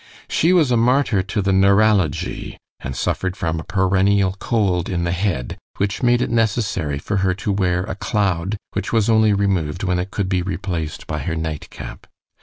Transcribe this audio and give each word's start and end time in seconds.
She 0.27 0.51
was 0.51 0.71
a 0.71 0.77
martyr 0.77 1.21
to 1.21 1.43
the 1.43 1.51
"neuralagy," 1.51 2.57
and 2.79 2.95
suffered 2.95 3.37
from 3.37 3.59
a 3.59 3.63
perennial 3.63 4.35
cold 4.39 4.89
in 4.89 5.03
the 5.03 5.11
head, 5.11 5.59
which 5.77 6.01
made 6.01 6.23
it 6.23 6.31
necessary 6.31 6.97
for 6.97 7.17
her 7.17 7.35
to 7.35 7.51
wear 7.51 7.83
a 7.83 7.93
cloud, 7.93 8.57
which 8.73 8.91
was 8.91 9.11
only 9.11 9.31
removed 9.33 9.83
when 9.83 9.99
it 9.99 10.09
could 10.09 10.27
be 10.27 10.41
replaced 10.41 11.05
by 11.05 11.19
her 11.19 11.35
nightcap. 11.35 12.07